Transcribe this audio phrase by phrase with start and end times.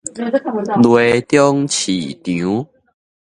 [0.83, 2.67] 犁忠市場